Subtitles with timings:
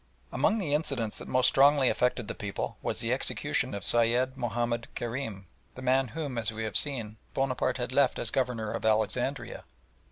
[0.31, 4.87] Among the incidents that most strongly affected the people was the execution of Sayed Mahomed
[4.95, 9.63] Kerim, the man whom, as we have seen, Bonaparte had left as Governor at Alexandria.